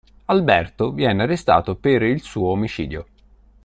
[0.25, 3.05] Alberto viene arrestato per il suo omicidio.